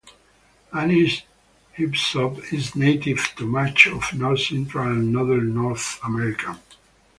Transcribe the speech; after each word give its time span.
Anise 0.73 1.21
hyssop 1.73 2.51
is 2.51 2.75
native 2.75 3.23
to 3.35 3.45
much 3.45 3.85
of 3.85 4.11
north-central 4.15 4.87
and 4.91 5.13
northern 5.13 5.53
North 5.53 5.99
America. 6.03 6.59